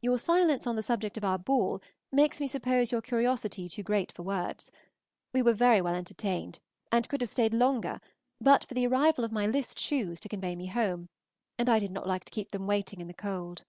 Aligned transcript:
Your 0.00 0.16
silence 0.16 0.64
on 0.64 0.76
the 0.76 0.82
subject 0.82 1.16
of 1.16 1.24
our 1.24 1.38
ball 1.38 1.80
makes 2.12 2.40
me 2.40 2.46
suppose 2.46 2.92
your 2.92 3.02
curiosity 3.02 3.68
too 3.68 3.82
great 3.82 4.12
for 4.12 4.22
words. 4.22 4.70
We 5.32 5.42
were 5.42 5.54
very 5.54 5.80
well 5.80 5.96
entertained, 5.96 6.60
and 6.92 7.08
could 7.08 7.20
have 7.20 7.30
stayed 7.30 7.52
longer 7.52 8.00
but 8.40 8.62
for 8.62 8.74
the 8.74 8.86
arrival 8.86 9.24
of 9.24 9.32
my 9.32 9.48
list 9.48 9.76
shoes 9.76 10.20
to 10.20 10.28
convey 10.28 10.54
me 10.54 10.66
home, 10.66 11.08
and 11.58 11.68
I 11.68 11.80
did 11.80 11.90
not 11.90 12.06
like 12.06 12.24
to 12.26 12.30
keep 12.32 12.52
them 12.52 12.68
waiting 12.68 13.00
in 13.00 13.08
the 13.08 13.12
cold. 13.12 13.64